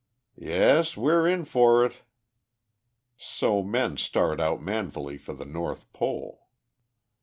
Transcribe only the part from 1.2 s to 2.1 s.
in for it."